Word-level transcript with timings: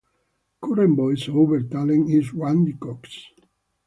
Current 0.63 0.97
voice 0.97 1.29
over 1.29 1.61
talent 1.61 2.09
is 2.09 2.33
Randy 2.33 2.73
Cox. 2.73 3.27